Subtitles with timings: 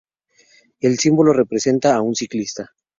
[0.79, 2.71] El símbolo representa a un ciclista.